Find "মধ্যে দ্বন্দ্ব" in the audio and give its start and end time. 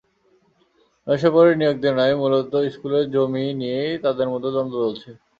4.29-4.75